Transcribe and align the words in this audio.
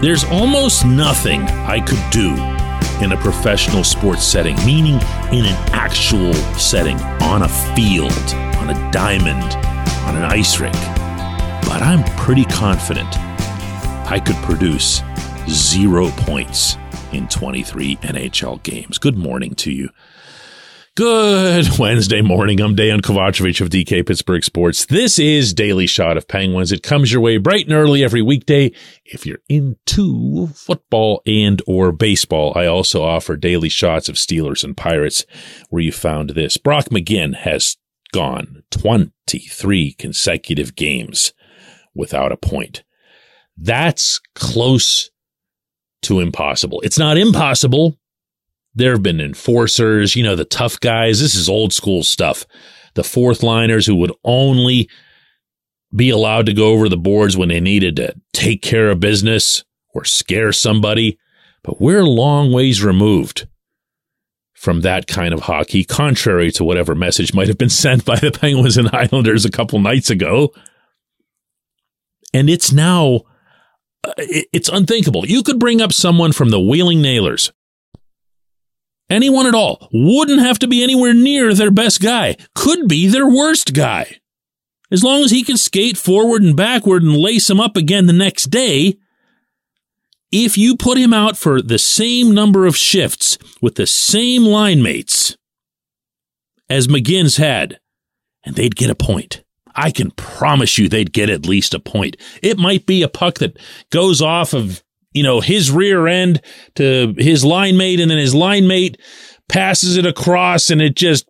There's 0.00 0.22
almost 0.22 0.84
nothing 0.84 1.42
I 1.42 1.80
could 1.80 1.98
do 2.12 2.30
in 3.04 3.10
a 3.10 3.16
professional 3.16 3.82
sports 3.82 4.22
setting, 4.22 4.54
meaning 4.64 4.94
in 5.32 5.44
an 5.44 5.56
actual 5.72 6.32
setting, 6.56 6.96
on 7.20 7.42
a 7.42 7.48
field, 7.48 8.12
on 8.58 8.70
a 8.70 8.90
diamond, 8.92 9.54
on 10.06 10.16
an 10.16 10.22
ice 10.22 10.60
rink. 10.60 10.76
But 11.66 11.82
I'm 11.82 12.04
pretty 12.16 12.44
confident 12.44 13.08
I 14.08 14.22
could 14.24 14.36
produce 14.36 15.02
zero 15.48 16.10
points 16.10 16.76
in 17.12 17.26
23 17.26 17.96
NHL 17.96 18.62
games. 18.62 18.98
Good 18.98 19.16
morning 19.16 19.56
to 19.56 19.72
you. 19.72 19.88
Good 20.98 21.68
Wednesday 21.78 22.22
morning. 22.22 22.60
I'm 22.60 22.74
Dan 22.74 23.00
Kovacevic 23.02 23.60
of 23.60 23.70
DK 23.70 24.04
Pittsburgh 24.04 24.42
Sports. 24.42 24.86
This 24.86 25.20
is 25.20 25.54
Daily 25.54 25.86
Shot 25.86 26.16
of 26.16 26.26
Penguins. 26.26 26.72
It 26.72 26.82
comes 26.82 27.12
your 27.12 27.20
way 27.20 27.36
bright 27.36 27.66
and 27.66 27.72
early 27.72 28.02
every 28.02 28.20
weekday. 28.20 28.72
If 29.04 29.24
you're 29.24 29.38
into 29.48 30.48
football 30.48 31.22
and 31.24 31.62
or 31.68 31.92
baseball, 31.92 32.52
I 32.56 32.66
also 32.66 33.04
offer 33.04 33.36
daily 33.36 33.68
shots 33.68 34.08
of 34.08 34.16
Steelers 34.16 34.64
and 34.64 34.76
Pirates 34.76 35.24
where 35.70 35.82
you 35.82 35.92
found 35.92 36.30
this. 36.30 36.56
Brock 36.56 36.86
McGinn 36.86 37.36
has 37.36 37.76
gone 38.12 38.64
23 38.72 39.92
consecutive 39.92 40.74
games 40.74 41.32
without 41.94 42.32
a 42.32 42.36
point. 42.36 42.82
That's 43.56 44.20
close 44.34 45.10
to 46.02 46.18
impossible. 46.18 46.80
It's 46.80 46.98
not 46.98 47.16
impossible, 47.16 47.96
there 48.78 48.92
have 48.92 49.02
been 49.02 49.20
enforcers, 49.20 50.16
you 50.16 50.22
know, 50.22 50.36
the 50.36 50.44
tough 50.44 50.80
guys. 50.80 51.20
This 51.20 51.34
is 51.34 51.48
old 51.48 51.72
school 51.72 52.02
stuff. 52.02 52.46
The 52.94 53.04
fourth 53.04 53.42
liners 53.42 53.86
who 53.86 53.96
would 53.96 54.12
only 54.24 54.88
be 55.94 56.10
allowed 56.10 56.46
to 56.46 56.52
go 56.52 56.68
over 56.68 56.88
the 56.88 56.96
boards 56.96 57.36
when 57.36 57.48
they 57.48 57.60
needed 57.60 57.96
to 57.96 58.14
take 58.32 58.62
care 58.62 58.90
of 58.90 59.00
business 59.00 59.64
or 59.94 60.04
scare 60.04 60.52
somebody. 60.52 61.18
But 61.62 61.80
we're 61.80 62.04
long 62.04 62.52
ways 62.52 62.82
removed 62.82 63.48
from 64.54 64.80
that 64.80 65.06
kind 65.06 65.32
of 65.32 65.40
hockey, 65.40 65.84
contrary 65.84 66.50
to 66.52 66.64
whatever 66.64 66.94
message 66.94 67.32
might 67.32 67.48
have 67.48 67.58
been 67.58 67.68
sent 67.68 68.04
by 68.04 68.16
the 68.16 68.32
Penguins 68.32 68.76
and 68.76 68.90
Islanders 68.92 69.44
a 69.44 69.50
couple 69.50 69.78
nights 69.78 70.10
ago. 70.10 70.52
And 72.34 72.50
it's 72.50 72.72
now, 72.72 73.22
uh, 74.04 74.12
it's 74.18 74.68
unthinkable. 74.68 75.26
You 75.26 75.42
could 75.42 75.58
bring 75.58 75.80
up 75.80 75.92
someone 75.92 76.32
from 76.32 76.50
the 76.50 76.60
Wheeling 76.60 77.00
Nailers 77.00 77.52
Anyone 79.10 79.46
at 79.46 79.54
all 79.54 79.88
wouldn't 79.92 80.40
have 80.40 80.58
to 80.60 80.68
be 80.68 80.82
anywhere 80.82 81.14
near 81.14 81.54
their 81.54 81.70
best 81.70 82.00
guy, 82.00 82.36
could 82.54 82.88
be 82.88 83.06
their 83.06 83.28
worst 83.28 83.72
guy. 83.74 84.18
As 84.90 85.04
long 85.04 85.22
as 85.22 85.30
he 85.30 85.42
can 85.42 85.56
skate 85.56 85.96
forward 85.96 86.42
and 86.42 86.56
backward 86.56 87.02
and 87.02 87.16
lace 87.16 87.48
him 87.48 87.60
up 87.60 87.76
again 87.76 88.06
the 88.06 88.12
next 88.12 88.44
day, 88.44 88.96
if 90.30 90.58
you 90.58 90.76
put 90.76 90.98
him 90.98 91.14
out 91.14 91.36
for 91.36 91.62
the 91.62 91.78
same 91.78 92.34
number 92.34 92.66
of 92.66 92.76
shifts 92.76 93.38
with 93.62 93.76
the 93.76 93.86
same 93.86 94.44
line 94.44 94.82
mates 94.82 95.36
as 96.68 96.86
McGinn's 96.86 97.36
had, 97.36 97.80
and 98.44 98.54
they'd 98.56 98.76
get 98.76 98.90
a 98.90 98.94
point. 98.94 99.42
I 99.74 99.90
can 99.90 100.10
promise 100.12 100.76
you 100.76 100.88
they'd 100.88 101.12
get 101.12 101.30
at 101.30 101.46
least 101.46 101.72
a 101.72 101.78
point. 101.78 102.16
It 102.42 102.58
might 102.58 102.84
be 102.84 103.02
a 103.02 103.08
puck 103.08 103.36
that 103.36 103.58
goes 103.90 104.20
off 104.20 104.52
of 104.52 104.82
you 105.12 105.22
know, 105.22 105.40
his 105.40 105.70
rear 105.70 106.06
end 106.06 106.40
to 106.76 107.14
his 107.16 107.44
line 107.44 107.76
mate 107.76 108.00
and 108.00 108.10
then 108.10 108.18
his 108.18 108.34
line 108.34 108.66
mate 108.66 108.98
passes 109.48 109.96
it 109.96 110.06
across 110.06 110.70
and 110.70 110.82
it 110.82 110.94
just 110.94 111.28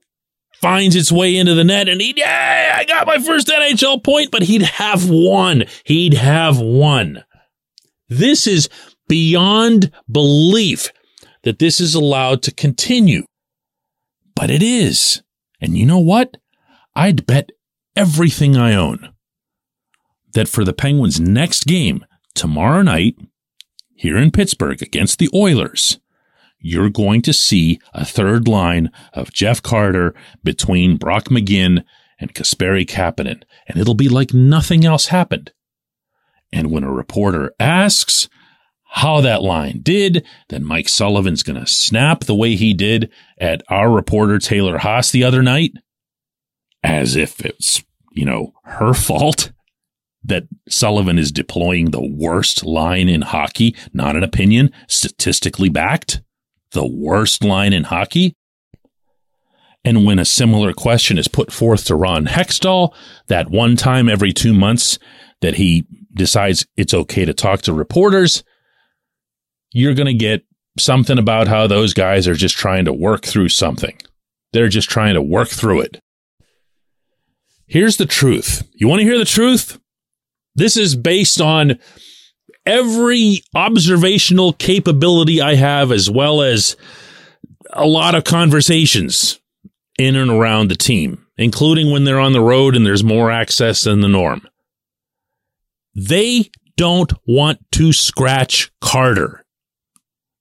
finds 0.60 0.96
its 0.96 1.12
way 1.12 1.36
into 1.36 1.54
the 1.54 1.64
net 1.64 1.88
and 1.88 2.00
he, 2.00 2.14
yeah, 2.16 2.74
I 2.76 2.84
got 2.84 3.06
my 3.06 3.18
first 3.18 3.48
NHL 3.48 4.02
point, 4.02 4.30
but 4.30 4.42
he'd 4.42 4.62
have 4.62 5.08
one. 5.08 5.64
He'd 5.84 6.14
have 6.14 6.58
one. 6.58 7.24
This 8.08 8.46
is 8.46 8.68
beyond 9.08 9.92
belief 10.10 10.90
that 11.44 11.58
this 11.58 11.80
is 11.80 11.94
allowed 11.94 12.42
to 12.42 12.54
continue. 12.54 13.24
But 14.34 14.50
it 14.50 14.62
is. 14.62 15.22
And 15.60 15.76
you 15.76 15.86
know 15.86 15.98
what? 15.98 16.36
I'd 16.94 17.26
bet 17.26 17.50
everything 17.96 18.56
I 18.56 18.74
own 18.74 19.12
that 20.34 20.48
for 20.48 20.64
the 20.64 20.72
Penguins' 20.72 21.20
next 21.20 21.64
game 21.66 22.04
tomorrow 22.34 22.82
night, 22.82 23.16
here 23.98 24.16
in 24.16 24.30
Pittsburgh 24.30 24.80
against 24.80 25.18
the 25.18 25.28
Oilers, 25.34 25.98
you're 26.60 26.88
going 26.88 27.20
to 27.22 27.32
see 27.32 27.80
a 27.92 28.04
third 28.04 28.46
line 28.46 28.92
of 29.12 29.32
Jeff 29.32 29.60
Carter 29.60 30.14
between 30.44 30.96
Brock 30.96 31.24
McGinn 31.24 31.82
and 32.20 32.32
Kasperi 32.32 32.86
Kapanen, 32.86 33.42
and 33.66 33.76
it'll 33.76 33.94
be 33.94 34.08
like 34.08 34.32
nothing 34.32 34.84
else 34.84 35.06
happened. 35.06 35.52
And 36.52 36.70
when 36.70 36.84
a 36.84 36.92
reporter 36.92 37.52
asks 37.58 38.28
how 38.90 39.20
that 39.20 39.42
line 39.42 39.80
did, 39.82 40.24
then 40.48 40.64
Mike 40.64 40.88
Sullivan's 40.88 41.42
going 41.42 41.60
to 41.60 41.66
snap 41.66 42.20
the 42.20 42.36
way 42.36 42.54
he 42.54 42.74
did 42.74 43.10
at 43.38 43.62
our 43.68 43.90
reporter 43.90 44.38
Taylor 44.38 44.78
Haas 44.78 45.10
the 45.10 45.24
other 45.24 45.42
night, 45.42 45.72
as 46.84 47.16
if 47.16 47.44
it's, 47.44 47.82
you 48.12 48.24
know, 48.24 48.52
her 48.62 48.94
fault 48.94 49.50
that 50.28 50.44
Sullivan 50.68 51.18
is 51.18 51.32
deploying 51.32 51.90
the 51.90 52.06
worst 52.06 52.64
line 52.64 53.08
in 53.08 53.22
hockey, 53.22 53.74
not 53.92 54.16
an 54.16 54.22
opinion, 54.22 54.72
statistically 54.86 55.68
backed, 55.68 56.22
the 56.72 56.86
worst 56.86 57.42
line 57.42 57.72
in 57.72 57.84
hockey. 57.84 58.34
And 59.84 60.04
when 60.04 60.18
a 60.18 60.24
similar 60.24 60.72
question 60.72 61.18
is 61.18 61.28
put 61.28 61.52
forth 61.52 61.84
to 61.86 61.94
Ron 61.94 62.26
Hextall, 62.26 62.94
that 63.28 63.50
one 63.50 63.76
time 63.76 64.08
every 64.08 64.32
two 64.32 64.52
months 64.52 64.98
that 65.40 65.54
he 65.54 65.86
decides 66.12 66.66
it's 66.76 66.94
okay 66.94 67.24
to 67.24 67.32
talk 67.32 67.62
to 67.62 67.72
reporters, 67.72 68.44
you're 69.72 69.94
going 69.94 70.06
to 70.06 70.14
get 70.14 70.44
something 70.78 71.18
about 71.18 71.48
how 71.48 71.66
those 71.66 71.94
guys 71.94 72.28
are 72.28 72.34
just 72.34 72.56
trying 72.56 72.84
to 72.84 72.92
work 72.92 73.24
through 73.24 73.48
something. 73.48 73.96
They're 74.52 74.68
just 74.68 74.90
trying 74.90 75.14
to 75.14 75.22
work 75.22 75.48
through 75.48 75.82
it. 75.82 76.00
Here's 77.66 77.96
the 77.96 78.06
truth. 78.06 78.66
You 78.74 78.88
want 78.88 79.00
to 79.00 79.06
hear 79.06 79.18
the 79.18 79.24
truth? 79.24 79.78
This 80.58 80.76
is 80.76 80.96
based 80.96 81.40
on 81.40 81.78
every 82.66 83.42
observational 83.54 84.52
capability 84.52 85.40
I 85.40 85.54
have, 85.54 85.92
as 85.92 86.10
well 86.10 86.42
as 86.42 86.76
a 87.72 87.86
lot 87.86 88.16
of 88.16 88.24
conversations 88.24 89.38
in 89.98 90.16
and 90.16 90.30
around 90.30 90.68
the 90.68 90.76
team, 90.76 91.24
including 91.36 91.92
when 91.92 92.02
they're 92.02 92.18
on 92.18 92.32
the 92.32 92.40
road 92.40 92.74
and 92.74 92.84
there's 92.84 93.04
more 93.04 93.30
access 93.30 93.84
than 93.84 94.00
the 94.00 94.08
norm. 94.08 94.48
They 95.94 96.50
don't 96.76 97.12
want 97.24 97.60
to 97.72 97.92
scratch 97.92 98.72
Carter. 98.80 99.44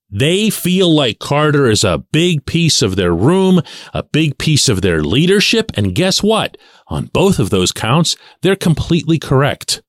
They 0.09 0.49
feel 0.49 0.93
like 0.93 1.19
Carter 1.19 1.69
is 1.69 1.83
a 1.83 2.03
big 2.11 2.47
piece 2.47 2.81
of 2.81 2.95
their 2.95 3.13
room, 3.13 3.61
a 3.93 4.01
big 4.01 4.39
piece 4.39 4.67
of 4.67 4.81
their 4.81 5.03
leadership. 5.03 5.71
And 5.75 5.93
guess 5.93 6.23
what? 6.23 6.57
On 6.87 7.05
both 7.05 7.37
of 7.37 7.51
those 7.51 7.71
counts, 7.71 8.15
they're 8.41 8.55
completely 8.55 9.19
correct. 9.19 9.83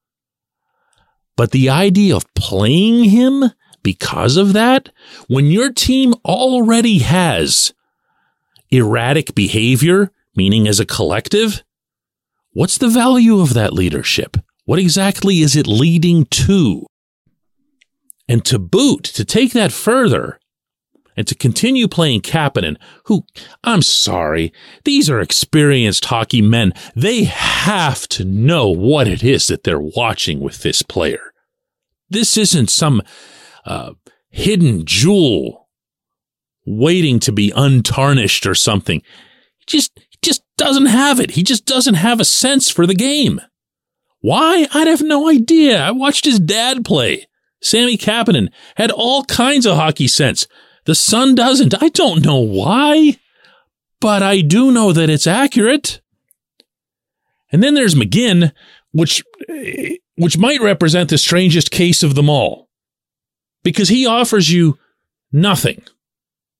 But 1.38 1.52
the 1.52 1.70
idea 1.70 2.16
of 2.16 2.34
playing 2.34 3.04
him 3.04 3.44
because 3.84 4.36
of 4.36 4.54
that, 4.54 4.88
when 5.28 5.46
your 5.46 5.72
team 5.72 6.14
already 6.24 6.98
has 6.98 7.72
erratic 8.72 9.36
behavior, 9.36 10.10
meaning 10.34 10.66
as 10.66 10.80
a 10.80 10.84
collective, 10.84 11.62
what's 12.54 12.76
the 12.76 12.88
value 12.88 13.38
of 13.38 13.54
that 13.54 13.72
leadership? 13.72 14.36
What 14.64 14.80
exactly 14.80 15.38
is 15.38 15.54
it 15.54 15.68
leading 15.68 16.24
to? 16.24 16.86
And 18.28 18.44
to 18.46 18.58
boot, 18.58 19.04
to 19.04 19.24
take 19.24 19.52
that 19.52 19.70
further, 19.70 20.40
and 21.16 21.26
to 21.28 21.36
continue 21.36 21.86
playing 21.86 22.22
Kapanen, 22.22 22.76
who, 23.04 23.24
I'm 23.62 23.82
sorry, 23.82 24.52
these 24.84 25.08
are 25.08 25.20
experienced 25.20 26.04
hockey 26.06 26.42
men. 26.42 26.72
They 26.96 27.24
have 27.24 28.08
to 28.08 28.24
know 28.24 28.68
what 28.68 29.06
it 29.06 29.22
is 29.22 29.46
that 29.46 29.62
they're 29.62 29.80
watching 29.80 30.40
with 30.40 30.62
this 30.62 30.82
player. 30.82 31.27
This 32.10 32.36
isn't 32.36 32.70
some 32.70 33.02
uh, 33.64 33.92
hidden 34.30 34.84
jewel 34.84 35.68
waiting 36.66 37.18
to 37.20 37.32
be 37.32 37.52
untarnished 37.54 38.46
or 38.46 38.54
something. 38.54 39.02
He 39.58 39.64
just, 39.66 39.92
he 39.96 40.18
just 40.22 40.42
doesn't 40.56 40.86
have 40.86 41.20
it. 41.20 41.32
He 41.32 41.42
just 41.42 41.66
doesn't 41.66 41.94
have 41.94 42.20
a 42.20 42.24
sense 42.24 42.70
for 42.70 42.86
the 42.86 42.94
game. 42.94 43.40
Why? 44.20 44.66
I'd 44.74 44.86
have 44.88 45.02
no 45.02 45.28
idea. 45.28 45.80
I 45.80 45.90
watched 45.92 46.24
his 46.24 46.40
dad 46.40 46.84
play. 46.84 47.26
Sami 47.60 47.96
Kapanen 47.96 48.48
had 48.76 48.90
all 48.90 49.24
kinds 49.24 49.66
of 49.66 49.76
hockey 49.76 50.08
sense. 50.08 50.46
The 50.84 50.94
son 50.94 51.34
doesn't. 51.34 51.82
I 51.82 51.88
don't 51.88 52.24
know 52.24 52.38
why, 52.38 53.18
but 54.00 54.22
I 54.22 54.40
do 54.40 54.70
know 54.70 54.92
that 54.92 55.10
it's 55.10 55.26
accurate. 55.26 56.00
And 57.50 57.62
then 57.62 57.74
there's 57.74 57.94
McGinn, 57.94 58.52
which, 58.92 59.22
which 60.18 60.36
might 60.38 60.60
represent 60.60 61.10
the 61.10 61.18
strangest 61.18 61.70
case 61.70 62.02
of 62.02 62.14
them 62.14 62.28
all 62.28 62.68
because 63.62 63.88
he 63.88 64.06
offers 64.06 64.50
you 64.50 64.78
nothing. 65.32 65.82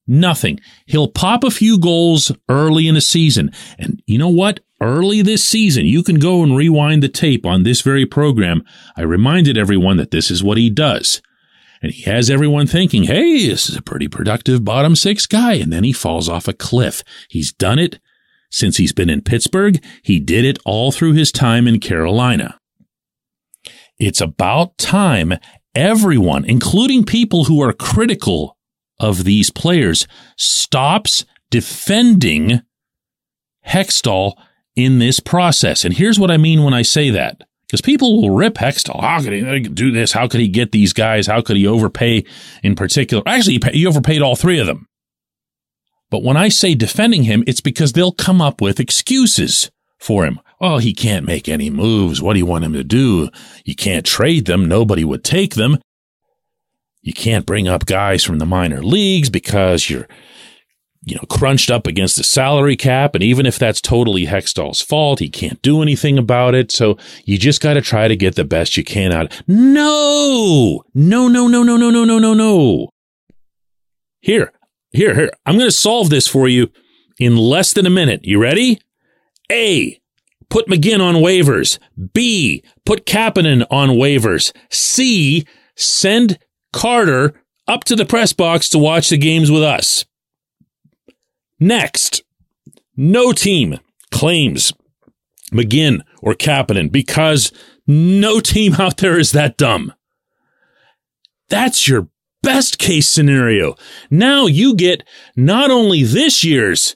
Nothing. 0.06 0.58
He'll 0.87 1.08
pop 1.08 1.44
a 1.44 1.50
few 1.50 1.78
goals 1.78 2.32
early 2.49 2.88
in 2.88 2.96
a 2.96 3.00
season. 3.00 3.52
And 3.78 4.02
you 4.06 4.16
know 4.16 4.31
what? 4.31 4.60
Early 4.81 5.22
this 5.22 5.44
season, 5.44 5.87
you 5.87 6.02
can 6.02 6.19
go 6.19 6.43
and 6.43 6.56
rewind 6.56 7.02
the 7.02 7.08
tape 7.08 7.44
on 7.44 7.62
this 7.62 7.82
very 7.82 8.06
program. 8.06 8.62
I 8.96 9.02
reminded 9.02 9.58
everyone 9.58 9.96
that 9.99 10.12
this 10.12 10.31
is 10.31 10.43
what 10.43 10.56
he 10.56 10.70
does. 10.70 11.20
And 11.82 11.93
he 11.93 12.02
has 12.05 12.31
everyone 12.31 12.66
thinking, 12.66 13.05
hey, 13.05 13.46
this 13.46 13.69
is 13.69 13.76
a 13.76 13.82
pretty 13.82 14.08
productive 14.08 14.64
bottom 14.64 14.96
six 14.96 15.26
guy. 15.26 15.55
And 15.55 15.72
then 15.72 15.84
he 15.84 15.93
falls 15.93 16.28
off 16.28 16.49
a 16.49 16.52
cliff. 16.52 17.02
He's 17.28 17.52
done 17.52 17.78
it 17.78 17.99
since 18.50 18.78
he's 18.78 18.93
been 18.93 19.10
in 19.10 19.20
Pittsburgh. 19.20 19.82
He 20.02 20.20
did 20.20 20.44
it 20.44 20.58
all 20.64 20.90
through 20.90 21.12
his 21.12 21.31
time 21.32 21.69
in 21.69 21.81
Carolina. 21.81 22.58
It's 23.99 24.21
about 24.21 24.79
time 24.79 25.35
everyone, 25.75 26.45
including 26.45 27.05
people 27.05 27.45
who 27.45 27.62
are 27.62 27.73
critical 27.73 28.56
of 29.00 29.25
these 29.25 29.50
players, 29.50 30.06
stops 30.37 31.25
defending 31.50 32.62
Hextall 33.67 34.35
in 34.77 34.99
this 34.99 35.21
process. 35.21 35.85
And 35.85 35.95
here's 35.95 36.19
what 36.19 36.31
I 36.31 36.37
mean 36.37 36.62
when 36.62 36.75
I 36.75 36.83
say 36.83 37.11
that. 37.11 37.43
Because 37.67 37.83
people 37.83 38.23
will 38.23 38.31
rip 38.35 38.55
Hextall. 38.55 39.00
How 39.00 39.21
could 39.21 39.35
he 39.35 39.45
uh, 39.45 39.69
do 39.75 39.91
this? 39.91 40.12
How 40.12 40.27
could 40.27 40.41
he 40.41 40.49
get 40.49 40.73
these 40.73 40.94
guys? 40.94 41.27
How 41.27 41.43
could 41.43 41.56
he 41.56 41.67
overpay 41.67 42.25
in 42.62 42.75
particular? 42.75 43.23
Actually, 43.27 43.61
he 43.73 43.87
overpaid 43.87 44.23
all 44.23 44.37
three 44.37 44.59
of 44.59 44.67
them. 44.67 44.87
But 46.11 46.23
when 46.23 46.39
I 46.39 46.49
say 46.49 46.75
defending 46.75 47.25
him, 47.25 47.44
it's 47.47 47.61
because 47.61 47.93
they'll 47.93 48.12
come 48.12 48.41
up 48.41 48.62
with 48.62 48.81
excuses 48.81 49.71
for 49.99 50.25
him. 50.25 50.41
Oh, 50.61 50.79
he 50.79 50.93
can't 50.93 51.27
make 51.27 51.49
any 51.49 51.71
moves. 51.71 52.21
What 52.21 52.33
do 52.33 52.39
you 52.39 52.47
want 52.47 52.65
him 52.65 52.73
to 52.73 52.85
do? 52.85 53.31
You 53.65 53.75
can't 53.75 54.05
trade 54.05 54.47
them. 54.47 54.67
Nobody 54.67 55.05
would 55.05 55.25
take 55.25 55.55
them. 55.55 55.79
You 57.00 57.12
can't 57.12 57.47
bring 57.47 57.69
up 57.69 57.87
guys 57.87 58.25
from 58.25 58.39
the 58.39 58.47
minor 58.47 58.83
leagues 58.83 59.31
because 59.31 59.89
you're 59.89 60.09
you 61.05 61.15
know, 61.15 61.25
crunched 61.31 61.71
up 61.71 61.87
against 61.87 62.17
the 62.17 62.25
salary 62.25 62.77
cap. 62.77 63.15
And 63.15 63.23
even 63.25 63.47
if 63.47 63.59
that's 63.59 63.81
totally 63.81 64.27
Hextall's 64.27 64.83
fault, 64.83 65.21
he 65.21 65.31
can't 65.31 65.61
do 65.62 65.81
anything 65.81 66.19
about 66.19 66.55
it. 66.55 66.71
So 66.71 66.99
you 67.25 67.39
just 67.39 67.61
got 67.61 67.75
to 67.75 67.81
try 67.81 68.09
to 68.09 68.17
get 68.17 68.35
the 68.35 68.44
best 68.44 68.77
you 68.77 68.85
can 68.85 69.12
out. 69.12 69.43
No, 69.47 70.83
no, 70.94 71.29
no, 71.29 71.47
no, 71.47 71.62
no, 71.62 71.77
no, 71.77 71.91
no, 71.91 72.05
no, 72.05 72.19
no, 72.19 72.35
no. 72.35 72.89
Here, 74.21 74.53
here, 74.91 75.15
here. 75.15 75.31
I'm 75.47 75.56
going 75.56 75.71
to 75.71 75.77
solve 75.77 76.11
this 76.11 76.27
for 76.27 76.49
you 76.49 76.71
in 77.19 77.37
less 77.37 77.73
than 77.73 77.87
a 77.87 77.91
minute. 77.91 78.25
You 78.25 78.41
ready? 78.41 78.81
A. 79.50 80.00
Put 80.50 80.67
McGinn 80.67 81.00
on 81.00 81.17
waivers. 81.17 81.79
B. 82.15 82.62
Put 82.85 83.06
Kapanen 83.06 83.67
on 83.71 83.91
waivers. 83.91 84.53
C. 84.71 85.47
Send 85.77 86.39
Carter 86.73 87.43
up 87.67 87.85
to 87.85 87.97
the 87.97 88.06
press 88.06 88.33
box 88.33 88.69
to 88.71 88.79
watch 88.79 89.11
the 89.11 89.19
games 89.19 89.50
with 89.50 89.62
us. 89.62 90.06
Next, 91.61 92.23
no 92.97 93.33
team 93.33 93.79
claims 94.11 94.73
McGinn 95.53 96.01
or 96.23 96.35
Kapanen 96.35 96.91
because 96.91 97.53
no 97.87 98.41
team 98.41 98.75
out 98.75 98.99
there 98.99 99.19
is 99.19 99.33
that 99.33 99.56
dumb. 99.56 99.93
That's 101.49 101.89
your 101.89 102.09
best 102.43 102.79
case 102.79 103.09
scenario. 103.09 103.75
Now 104.11 104.47
you 104.47 104.75
get 104.75 105.06
not 105.37 105.71
only 105.71 106.03
this 106.03 106.44
year's 106.44 106.94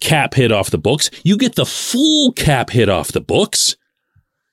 cap 0.00 0.34
hit 0.34 0.52
off 0.52 0.70
the 0.70 0.78
books, 0.78 1.10
you 1.24 1.36
get 1.36 1.54
the 1.54 1.66
full 1.66 2.32
cap 2.32 2.70
hit 2.70 2.88
off 2.88 3.12
the 3.12 3.20
books. 3.20 3.76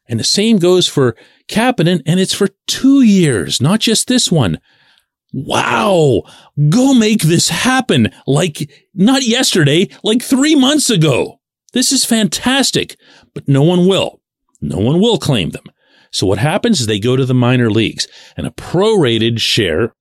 And 0.08 0.20
the 0.20 0.26
same 0.26 0.58
goes 0.58 0.88
for 0.88 1.16
Kapanen, 1.48 2.02
and 2.06 2.20
it's 2.20 2.34
for 2.34 2.50
two 2.68 3.02
years, 3.02 3.62
not 3.62 3.80
just 3.80 4.08
this 4.08 4.32
one. 4.32 4.60
Wow, 5.32 6.24
go 6.70 6.94
make 6.94 7.24
this 7.24 7.50
happen 7.50 8.12
like 8.28 8.70
not 8.94 9.24
yesterday, 9.24 9.90
like 10.04 10.22
three 10.22 10.56
months 10.56 10.90
ago. 10.90 11.40
This 11.74 11.92
is 11.92 12.06
fantastic, 12.06 12.98
but 13.34 13.48
no 13.48 13.64
one 13.64 13.88
will. 13.88 14.22
No 14.62 14.78
one 14.78 15.00
will 15.00 15.18
claim 15.18 15.50
them. 15.50 15.64
So 16.12 16.28
what 16.28 16.38
happens 16.38 16.80
is 16.80 16.86
they 16.86 17.00
go 17.00 17.16
to 17.16 17.26
the 17.26 17.34
minor 17.34 17.72
leagues 17.72 18.08
and 18.38 18.46
a 18.46 18.52
prorated 18.52 19.40
share 19.40 19.96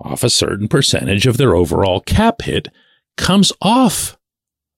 off 0.00 0.24
a 0.24 0.30
certain 0.30 0.68
percentage 0.68 1.26
of 1.26 1.36
their 1.36 1.54
overall 1.54 2.00
cap 2.00 2.42
hit 2.42 2.68
comes 3.18 3.52
off 3.60 4.16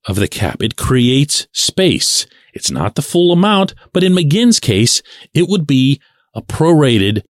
of 0.07 0.17
the 0.17 0.27
cap. 0.27 0.63
It 0.63 0.77
creates 0.77 1.47
space. 1.53 2.27
It's 2.53 2.71
not 2.71 2.97
the 2.97 3.03
full 3.03 3.33
amount, 3.33 3.75
but 3.93 4.03
in 4.03 4.13
McGinn's 4.13 4.59
case, 4.59 5.03
it 5.33 5.49
would 5.49 5.67
be 5.67 6.01
a 6.35 6.43
prorated 6.43 7.23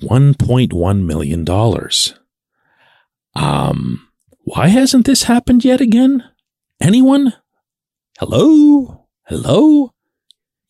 $1.1 0.00 1.04
million. 1.04 1.46
Um, 3.34 4.08
why 4.44 4.68
hasn't 4.68 5.06
this 5.06 5.24
happened 5.24 5.64
yet 5.64 5.80
again? 5.80 6.24
Anyone? 6.80 7.34
Hello? 8.18 9.06
Hello? 9.26 9.92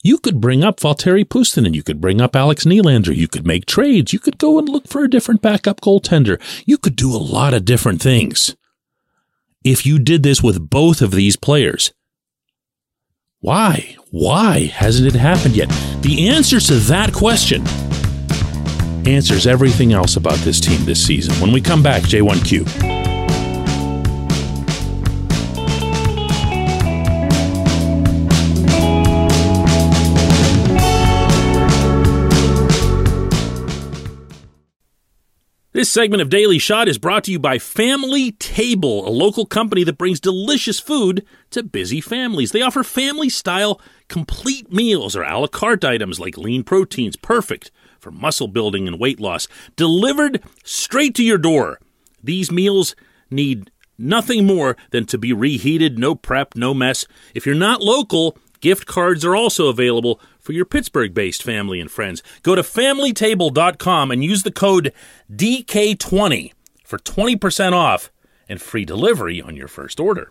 You 0.03 0.19
could 0.19 0.41
bring 0.41 0.65
up 0.65 0.81
Valtteri 0.81 1.25
Puustinen. 1.25 1.67
And 1.67 1.77
you 1.77 1.83
could 1.83 2.01
bring 2.01 2.21
up 2.21 2.35
Alex 2.35 2.65
Nylander. 2.65 3.15
You 3.15 3.29
could 3.29 3.47
make 3.47 3.67
trades. 3.67 4.13
You 4.13 4.19
could 4.19 4.39
go 4.39 4.59
and 4.59 4.69
look 4.69 4.89
for 4.89 5.05
a 5.05 5.11
different 5.11 5.43
backup 5.43 5.81
goaltender. 5.81 6.41
You 6.67 6.77
could 6.77 6.97
do 6.97 7.11
a 7.15 7.19
lot 7.19 7.55
of 7.55 7.65
different 7.65 8.03
things. 8.03 8.57
If 9.65 9.87
you 9.87 10.01
did 10.01 10.25
this 10.25 10.43
with 10.43 10.71
both 10.71 11.01
of 11.01 11.13
these 11.13 11.37
players, 11.37 11.93
why? 13.39 13.97
Why 14.11 14.67
hasn't 14.67 15.15
it 15.15 15.19
happened 15.19 15.57
yet? 15.57 15.69
The 16.03 16.29
answer 16.29 16.59
to 16.59 16.75
that 16.75 17.13
question 17.13 17.65
answers 19.07 19.47
everything 19.47 19.93
else 19.93 20.17
about 20.17 20.39
this 20.39 20.61
team 20.61 20.85
this 20.85 21.05
season. 21.05 21.35
When 21.41 21.53
we 21.53 21.61
come 21.61 21.83
back, 21.83 22.03
J1Q. 22.03 22.92
This 35.75 35.89
segment 35.89 36.21
of 36.21 36.29
Daily 36.29 36.59
Shot 36.59 36.87
is 36.87 36.99
brought 36.99 37.25
to 37.25 37.33
you 37.33 37.39
by 37.39 37.59
Family 37.59 38.33
Table, 38.33 39.09
a 39.09 39.11
local 39.11 39.47
company 39.47 39.85
that 39.85 39.97
brings 39.97 40.21
delicious 40.21 40.79
food 40.79 41.25
to 41.49 41.63
busy 41.63 41.99
families. 41.99 42.53
They 42.53 42.61
offer 42.61 42.85
family 42.85 43.31
style 43.31 43.81
complete 44.07 44.71
meals 44.71 45.17
or 45.17 45.23
a 45.23 45.39
la 45.39 45.47
carte 45.47 45.83
items 45.83 46.21
like 46.21 46.37
lean 46.37 46.63
proteins, 46.63 47.17
perfect 47.17 47.71
for 47.99 48.11
muscle 48.11 48.49
building 48.49 48.87
and 48.87 49.01
weight 49.01 49.19
loss, 49.19 49.49
delivered 49.75 50.43
straight 50.63 51.15
to 51.15 51.25
your 51.25 51.39
door. 51.39 51.81
These 52.23 52.53
meals 52.53 52.95
need 53.31 53.71
nothing 53.97 54.45
more 54.45 54.77
than 54.91 55.07
to 55.07 55.17
be 55.17 55.33
reheated, 55.33 55.99
no 55.99 56.15
prep, 56.15 56.55
no 56.55 56.75
mess. 56.75 57.07
If 57.35 57.47
you're 57.47 57.55
not 57.55 57.81
local, 57.81 58.37
gift 58.61 58.85
cards 58.85 59.25
are 59.25 59.35
also 59.35 59.69
available 59.69 60.21
for 60.43 60.53
your 60.53 60.67
Pittsburgh 60.67 61.15
based 61.15 61.43
family 61.43 61.81
and 61.81 61.91
friends. 61.91 62.23
Go 62.43 62.55
to 62.55 62.63
familytable.com 62.63 64.11
and 64.11 64.23
use 64.23 64.43
the 64.43 64.53
code 64.53 64.93
DK20 65.33 66.53
for 66.85 66.99
20% 66.99 67.73
off 67.73 68.11
and 68.49 68.61
free 68.61 68.85
delivery 68.85 69.41
on 69.41 69.57
your 69.57 69.69
first 69.69 69.99
order. 69.99 70.31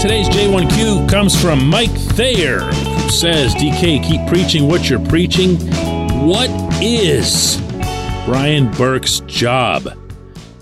Today's 0.00 0.28
J1Q 0.28 1.08
comes 1.08 1.40
from 1.40 1.66
Mike 1.66 1.90
Thayer, 1.90 2.60
who 2.60 3.08
says, 3.08 3.54
DK, 3.54 4.02
keep 4.06 4.26
preaching 4.28 4.68
what 4.68 4.90
you're 4.90 5.00
preaching. 5.00 5.56
What 6.24 6.48
is 6.82 7.60
Brian 8.24 8.70
Burke's 8.70 9.20
job? 9.26 9.90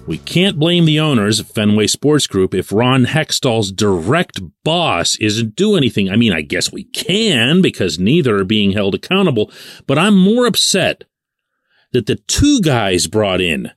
We 0.09 0.19
can't 0.19 0.59
blame 0.59 0.87
the 0.87 0.99
owners 0.99 1.39
of 1.39 1.47
Fenway 1.47 1.87
Sports 1.87 2.27
Group 2.27 2.53
if 2.53 2.73
Ron 2.73 3.05
Hextall's 3.05 3.71
direct 3.71 4.41
boss 4.65 5.15
isn't 5.21 5.55
doing 5.55 5.77
anything. 5.77 6.11
I 6.11 6.17
mean, 6.17 6.33
I 6.33 6.41
guess 6.41 6.73
we 6.73 6.83
can 6.83 7.63
because 7.63 7.97
neither 7.97 8.39
are 8.39 8.45
being 8.45 8.73
held 8.73 8.97
accountable, 8.97 9.53
but 9.87 9.99
I'm 9.99 10.19
more 10.19 10.47
upset 10.47 11.05
that 11.93 12.07
the 12.07 12.17
two 12.17 12.61
guys 12.61 13.07
brought 13.07 13.41
in 13.41 13.71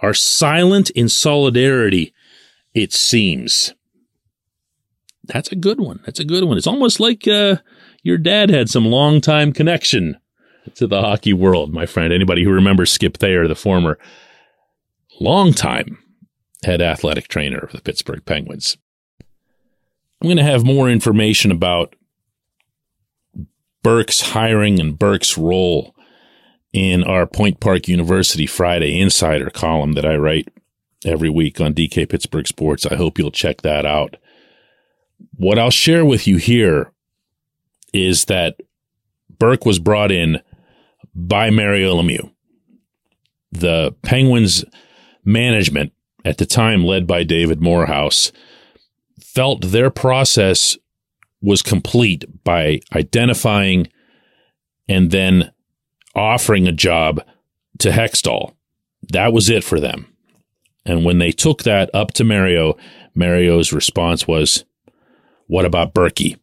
are 0.00 0.14
silent 0.14 0.90
in 0.90 1.08
solidarity, 1.08 2.12
it 2.74 2.92
seems. 2.92 3.74
That's 5.22 5.52
a 5.52 5.56
good 5.56 5.78
one. 5.78 6.00
That's 6.04 6.18
a 6.18 6.24
good 6.24 6.42
one. 6.42 6.58
It's 6.58 6.66
almost 6.66 6.98
like 6.98 7.28
uh, 7.28 7.58
your 8.02 8.18
dad 8.18 8.50
had 8.50 8.68
some 8.68 8.86
long 8.86 9.20
time 9.20 9.52
connection 9.52 10.18
to 10.74 10.86
the 10.86 11.00
hockey 11.00 11.32
world, 11.32 11.72
my 11.72 11.86
friend. 11.86 12.12
Anybody 12.12 12.44
who 12.44 12.50
remembers 12.50 12.92
Skip 12.92 13.18
Thayer, 13.18 13.48
the 13.48 13.54
former 13.54 13.98
long 15.20 15.52
time 15.52 15.98
head 16.64 16.80
athletic 16.80 17.28
trainer 17.28 17.58
of 17.58 17.72
the 17.72 17.80
Pittsburgh 17.80 18.24
Penguins. 18.24 18.76
I'm 20.20 20.28
going 20.28 20.36
to 20.36 20.44
have 20.44 20.64
more 20.64 20.88
information 20.88 21.50
about 21.50 21.96
Burke's 23.82 24.20
hiring 24.20 24.80
and 24.80 24.98
Burke's 24.98 25.36
role 25.36 25.94
in 26.72 27.02
our 27.02 27.26
Point 27.26 27.58
Park 27.58 27.88
University 27.88 28.46
Friday 28.46 29.00
Insider 29.00 29.50
column 29.50 29.92
that 29.94 30.06
I 30.06 30.16
write 30.16 30.48
every 31.04 31.28
week 31.28 31.60
on 31.60 31.74
DK 31.74 32.08
Pittsburgh 32.08 32.46
Sports. 32.46 32.86
I 32.86 32.94
hope 32.94 33.18
you'll 33.18 33.32
check 33.32 33.62
that 33.62 33.84
out. 33.84 34.16
What 35.34 35.58
I'll 35.58 35.70
share 35.70 36.04
with 36.04 36.26
you 36.26 36.36
here 36.36 36.92
is 37.92 38.26
that 38.26 38.56
Burke 39.38 39.66
was 39.66 39.80
brought 39.80 40.12
in 40.12 40.40
by 41.14 41.50
Mario 41.50 42.00
Lemieux. 42.00 42.30
the 43.50 43.94
Penguins 44.02 44.64
management 45.24 45.92
at 46.24 46.38
the 46.38 46.46
time, 46.46 46.84
led 46.84 47.06
by 47.06 47.22
David 47.22 47.60
Morehouse, 47.60 48.32
felt 49.20 49.70
their 49.70 49.90
process 49.90 50.78
was 51.40 51.62
complete 51.62 52.24
by 52.44 52.80
identifying 52.94 53.88
and 54.88 55.10
then 55.10 55.52
offering 56.14 56.66
a 56.66 56.72
job 56.72 57.22
to 57.78 57.90
Hextall. 57.90 58.54
That 59.12 59.32
was 59.32 59.50
it 59.50 59.64
for 59.64 59.80
them. 59.80 60.06
And 60.84 61.04
when 61.04 61.18
they 61.18 61.32
took 61.32 61.62
that 61.64 61.90
up 61.92 62.12
to 62.12 62.24
Mario, 62.24 62.76
Mario's 63.14 63.72
response 63.72 64.26
was, 64.26 64.64
What 65.46 65.64
about 65.64 65.94
Berkey? 65.94 66.38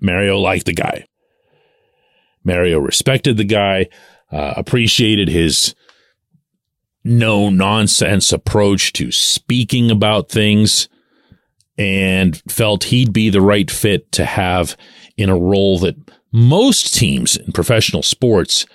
Mario 0.00 0.38
liked 0.38 0.66
the 0.66 0.74
guy. 0.74 1.06
Mario 2.44 2.78
respected 2.78 3.36
the 3.36 3.44
guy, 3.44 3.88
uh, 4.30 4.54
appreciated 4.56 5.28
his 5.28 5.74
no 7.02 7.50
nonsense 7.50 8.32
approach 8.32 8.92
to 8.94 9.12
speaking 9.12 9.90
about 9.90 10.30
things, 10.30 10.88
and 11.76 12.40
felt 12.48 12.84
he'd 12.84 13.12
be 13.12 13.30
the 13.30 13.40
right 13.40 13.70
fit 13.70 14.10
to 14.12 14.24
have 14.24 14.76
in 15.16 15.28
a 15.28 15.38
role 15.38 15.78
that 15.80 15.96
most 16.32 16.94
teams 16.94 17.36
in 17.36 17.52
professional 17.52 18.02
sports 18.02 18.66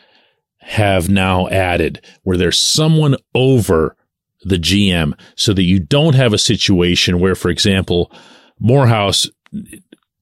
have 0.60 1.10
now 1.10 1.48
added, 1.48 2.06
where 2.24 2.38
there's 2.38 2.60
someone 2.60 3.16
over 3.34 3.96
the 4.44 4.58
GM 4.58 5.14
so 5.36 5.54
that 5.54 5.64
you 5.64 5.80
don't 5.80 6.16
have 6.16 6.34
a 6.34 6.38
situation 6.38 7.20
where, 7.20 7.36
for 7.36 7.50
example, 7.50 8.12
Morehouse 8.60 9.28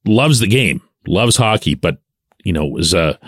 loves 0.05 0.39
the 0.39 0.47
game, 0.47 0.81
loves 1.05 1.37
hockey, 1.37 1.75
but, 1.75 2.01
you 2.47 2.53
know, 2.53 2.65
was 2.65 2.93
a 2.93 3.19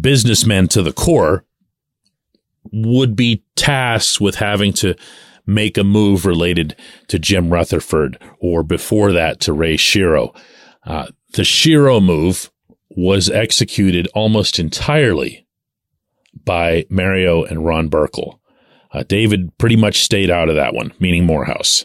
businessman 0.00 0.68
to 0.68 0.82
the 0.82 0.92
core, 0.92 1.44
would 2.72 3.14
be 3.14 3.44
tasked 3.56 4.22
with 4.22 4.36
having 4.36 4.72
to 4.72 4.94
make 5.46 5.76
a 5.76 5.84
move 5.84 6.24
related 6.24 6.74
to 7.08 7.18
Jim 7.18 7.50
Rutherford 7.50 8.18
or 8.40 8.62
before 8.62 9.12
that 9.12 9.38
to 9.40 9.52
Ray 9.52 9.76
Shero. 9.76 10.34
Uh, 10.86 11.08
the 11.34 11.44
Shiro 11.44 12.00
move 12.00 12.50
was 12.88 13.28
executed 13.28 14.08
almost 14.14 14.58
entirely 14.58 15.46
by 16.42 16.86
Mario 16.88 17.44
and 17.44 17.66
Ron 17.66 17.90
Burkle. 17.90 18.38
Uh, 18.92 19.02
David 19.02 19.58
pretty 19.58 19.76
much 19.76 20.02
stayed 20.02 20.30
out 20.30 20.48
of 20.48 20.54
that 20.54 20.72
one, 20.72 20.90
meaning 20.98 21.26
Morehouse. 21.26 21.84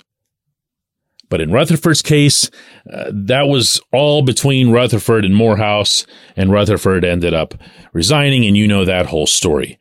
But 1.30 1.42
in 1.42 1.52
Rutherford's 1.52 2.02
case, 2.02 2.50
uh, 2.92 3.12
that 3.14 3.48
was 3.48 3.80
all 3.92 4.24
between 4.24 4.72
Rutherford 4.72 5.24
and 5.24 5.36
Morehouse, 5.36 6.06
and 6.36 6.52
Rutherford 6.52 7.06
ended 7.06 7.34
up 7.34 7.54
resigning, 7.94 8.46
and 8.46 8.58
you 8.58 8.68
know 8.68 8.84
that 8.86 9.06
whole 9.06 9.28
story. 9.28 9.78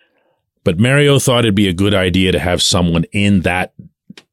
But 0.64 0.78
Mario 0.78 1.18
thought 1.18 1.44
it'd 1.44 1.54
be 1.54 1.68
a 1.68 1.72
good 1.72 1.94
idea 1.94 2.32
to 2.32 2.38
have 2.38 2.62
someone 2.62 3.04
in 3.12 3.40
that 3.40 3.72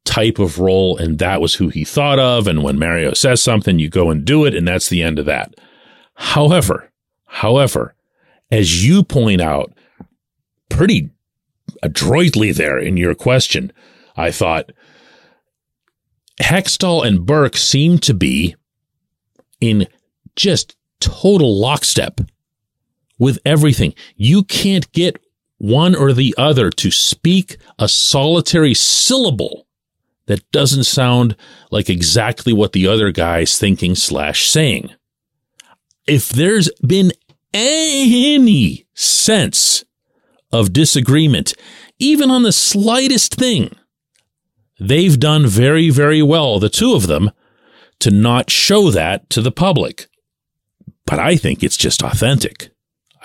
type 0.04 0.40
of 0.40 0.60
role, 0.60 0.98
and 0.98 1.18
that 1.20 1.40
was 1.40 1.56
who 1.56 1.70
he 1.70 1.86
thought 1.86 2.20
of. 2.20 2.48
And 2.48 2.64
when 2.64 2.78
Mario 2.78 3.14
says 3.14 3.42
something, 3.42 3.80
you 3.80 3.90
go 3.90 4.10
and 4.10 4.26
do 4.26 4.46
it, 4.46 4.54
and 4.54 4.68
that's 4.68 4.90
the 4.90 5.02
end 5.02 5.18
of 5.18 5.26
that. 5.26 5.56
However, 6.16 6.92
however, 7.26 7.96
as 8.52 8.86
you 8.86 9.04
point 9.04 9.42
out, 9.42 9.74
pretty 10.70 11.10
adroitly 11.82 12.52
there 12.52 12.78
in 12.78 12.98
your 12.98 13.16
question. 13.16 13.72
I 14.18 14.32
thought 14.32 14.72
Hextall 16.46 17.04
and 17.04 17.26
Burke 17.26 17.58
seem 17.58 17.98
to 18.00 18.14
be 18.14 18.56
in 19.60 19.88
just 20.36 20.76
total 21.00 21.60
lockstep 21.60 22.22
with 23.18 23.40
everything. 23.46 23.96
You 24.16 24.44
can't 24.44 24.92
get 24.92 25.20
one 25.58 25.96
or 25.96 26.14
the 26.14 26.36
other 26.38 26.70
to 26.70 26.92
speak 26.92 27.58
a 27.80 27.88
solitary 27.88 28.76
syllable 28.76 29.66
that 30.28 30.52
doesn't 30.52 30.84
sound 30.84 31.36
like 31.72 31.90
exactly 31.90 32.54
what 32.54 32.74
the 32.74 32.86
other 32.86 33.12
guy's 33.12 33.58
thinking 33.58 33.96
slash 33.96 34.48
saying. 34.48 34.92
If 36.06 36.30
there's 36.30 36.70
been 36.86 37.12
any 37.56 38.86
sense 38.94 39.84
of 40.52 40.74
disagreement, 40.74 41.56
even 41.98 42.30
on 42.30 42.44
the 42.44 42.52
slightest 42.52 43.34
thing. 43.34 43.76
They've 44.80 45.20
done 45.20 45.48
very, 45.48 45.90
very 45.90 46.22
well, 46.22 46.60
the 46.60 46.70
two 46.70 46.94
of 46.94 47.08
them, 47.08 47.32
to 48.00 48.12
not 48.12 48.50
show 48.50 48.92
that 48.92 49.30
to 49.32 49.42
the 49.42 49.52
public. 49.52 50.08
But 51.06 51.20
I 51.20 51.36
think 51.38 51.64
it's 51.64 51.78
just 51.78 52.04
authentic. 52.04 52.70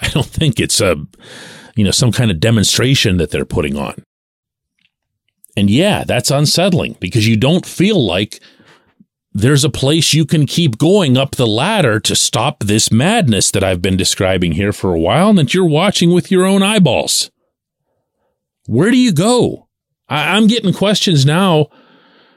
I 0.00 0.08
don't 0.08 0.26
think 0.26 0.60
it's 0.60 0.80
a, 0.80 0.96
you 1.74 1.84
know, 1.84 1.90
some 1.90 2.12
kind 2.12 2.30
of 2.30 2.40
demonstration 2.40 3.16
that 3.16 3.30
they're 3.30 3.44
putting 3.44 3.76
on. 3.76 4.02
And 5.56 5.68
yeah, 5.68 6.04
that's 6.04 6.30
unsettling 6.30 6.96
because 7.00 7.26
you 7.26 7.36
don't 7.36 7.66
feel 7.66 8.04
like 8.04 8.40
there's 9.32 9.64
a 9.64 9.70
place 9.70 10.12
you 10.12 10.24
can 10.24 10.46
keep 10.46 10.78
going 10.78 11.16
up 11.16 11.36
the 11.36 11.46
ladder 11.46 12.00
to 12.00 12.16
stop 12.16 12.64
this 12.64 12.90
madness 12.90 13.50
that 13.50 13.62
I've 13.62 13.82
been 13.82 13.96
describing 13.96 14.52
here 14.52 14.72
for 14.72 14.94
a 14.94 14.98
while 14.98 15.30
and 15.30 15.38
that 15.38 15.54
you're 15.54 15.64
watching 15.64 16.12
with 16.12 16.30
your 16.30 16.44
own 16.44 16.62
eyeballs. 16.62 17.30
Where 18.66 18.90
do 18.90 18.96
you 18.96 19.12
go? 19.12 19.68
I- 20.10 20.36
I'm 20.36 20.46
getting 20.46 20.72
questions 20.74 21.24
now 21.24 21.68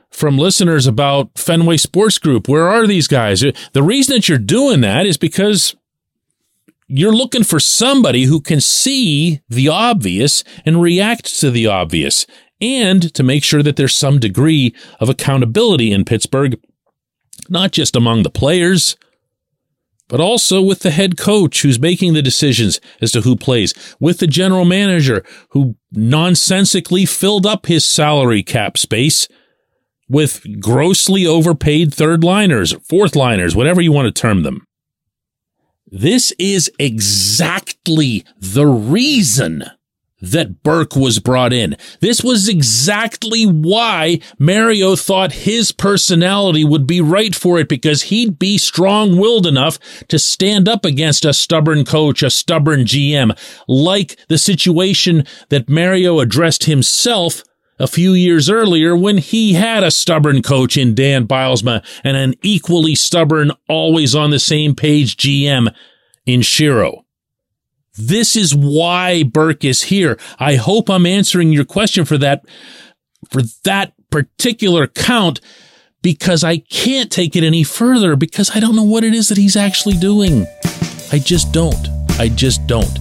from 0.09 0.37
listeners 0.37 0.85
about 0.87 1.31
Fenway 1.37 1.77
Sports 1.77 2.17
Group. 2.19 2.47
Where 2.47 2.67
are 2.67 2.85
these 2.87 3.07
guys? 3.07 3.43
The 3.73 3.83
reason 3.83 4.15
that 4.15 4.29
you're 4.29 4.37
doing 4.37 4.81
that 4.81 5.05
is 5.05 5.17
because 5.17 5.75
you're 6.87 7.15
looking 7.15 7.43
for 7.43 7.59
somebody 7.59 8.25
who 8.25 8.39
can 8.39 8.61
see 8.61 9.41
the 9.49 9.67
obvious 9.69 10.43
and 10.65 10.81
react 10.81 11.39
to 11.39 11.49
the 11.49 11.65
obvious 11.65 12.27
and 12.61 13.13
to 13.15 13.23
make 13.23 13.43
sure 13.43 13.63
that 13.63 13.75
there's 13.75 13.95
some 13.95 14.19
degree 14.19 14.75
of 14.99 15.09
accountability 15.09 15.91
in 15.91 16.05
Pittsburgh 16.05 16.59
not 17.49 17.71
just 17.71 17.95
among 17.95 18.23
the 18.23 18.29
players, 18.29 18.95
but 20.07 20.19
also 20.19 20.61
with 20.61 20.79
the 20.79 20.91
head 20.91 21.17
coach 21.17 21.61
who's 21.61 21.79
making 21.79 22.13
the 22.13 22.21
decisions 22.21 22.79
as 23.01 23.11
to 23.11 23.21
who 23.21 23.35
plays, 23.35 23.73
with 23.99 24.19
the 24.19 24.27
general 24.27 24.65
manager 24.65 25.23
who 25.49 25.75
nonsensically 25.91 27.05
filled 27.05 27.45
up 27.45 27.65
his 27.65 27.85
salary 27.85 28.43
cap 28.43 28.77
space 28.77 29.27
with 30.09 30.45
grossly 30.59 31.25
overpaid 31.25 31.93
third 31.93 32.23
liners, 32.23 32.73
fourth 32.87 33.15
liners, 33.15 33.55
whatever 33.55 33.81
you 33.81 33.91
want 33.91 34.05
to 34.05 34.21
term 34.21 34.43
them. 34.43 34.65
This 35.87 36.33
is 36.39 36.71
exactly 36.79 38.25
the 38.37 38.65
reason 38.65 39.63
that 40.23 40.63
Burke 40.63 40.95
was 40.95 41.19
brought 41.19 41.51
in. 41.51 41.75
This 41.99 42.23
was 42.23 42.47
exactly 42.47 43.43
why 43.43 44.21
Mario 44.39 44.95
thought 44.95 45.33
his 45.33 45.73
personality 45.73 46.63
would 46.63 46.87
be 46.87 47.01
right 47.01 47.35
for 47.35 47.59
it 47.59 47.67
because 47.67 48.03
he'd 48.03 48.39
be 48.39 48.57
strong 48.57 49.17
willed 49.17 49.45
enough 49.45 49.77
to 50.07 50.17
stand 50.17 50.69
up 50.69 50.85
against 50.85 51.25
a 51.25 51.33
stubborn 51.33 51.83
coach, 51.83 52.23
a 52.23 52.29
stubborn 52.29 52.85
GM, 52.85 53.37
like 53.67 54.17
the 54.29 54.37
situation 54.37 55.25
that 55.49 55.69
Mario 55.69 56.19
addressed 56.19 56.63
himself 56.63 57.43
a 57.77 57.87
few 57.87 58.13
years 58.13 58.49
earlier 58.49 58.95
when 58.95 59.17
he 59.17 59.53
had 59.53 59.83
a 59.83 59.91
stubborn 59.91 60.41
coach 60.41 60.77
in 60.77 60.95
Dan 60.95 61.27
Bylsma 61.27 61.83
and 62.01 62.15
an 62.15 62.35
equally 62.41 62.95
stubborn, 62.95 63.51
always 63.67 64.15
on 64.15 64.29
the 64.29 64.39
same 64.39 64.73
page 64.73 65.17
GM 65.17 65.73
in 66.25 66.39
Shero. 66.39 67.02
This 67.95 68.35
is 68.35 68.55
why 68.55 69.23
Burke 69.23 69.63
is 69.63 69.83
here. 69.83 70.17
I 70.39 70.55
hope 70.55 70.89
I'm 70.89 71.05
answering 71.05 71.53
your 71.53 71.65
question 71.65 72.05
for 72.05 72.17
that, 72.17 72.45
for 73.29 73.41
that 73.63 73.93
particular 74.09 74.87
count 74.87 75.39
because 76.01 76.43
I 76.43 76.57
can't 76.57 77.11
take 77.11 77.35
it 77.35 77.43
any 77.43 77.63
further 77.63 78.15
because 78.15 78.55
I 78.55 78.59
don't 78.59 78.75
know 78.75 78.83
what 78.83 79.03
it 79.03 79.13
is 79.13 79.29
that 79.29 79.37
he's 79.37 79.55
actually 79.55 79.95
doing. 79.95 80.45
I 81.11 81.19
just 81.19 81.51
don't. 81.51 81.87
I 82.19 82.29
just 82.29 82.67
don't. 82.67 82.99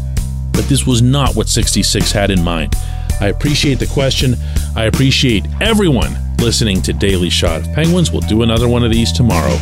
But 0.52 0.64
this 0.66 0.86
was 0.86 1.02
not 1.02 1.34
what 1.34 1.48
66 1.48 2.12
had 2.12 2.30
in 2.30 2.42
mind. 2.42 2.74
I 3.20 3.28
appreciate 3.28 3.78
the 3.78 3.86
question. 3.86 4.34
I 4.76 4.84
appreciate 4.84 5.46
everyone 5.60 6.16
listening 6.38 6.82
to 6.82 6.92
Daily 6.92 7.30
Shot 7.30 7.60
of 7.60 7.72
Penguins. 7.72 8.10
We'll 8.10 8.20
do 8.22 8.42
another 8.42 8.68
one 8.68 8.84
of 8.84 8.90
these 8.90 9.12
tomorrow. 9.12 9.56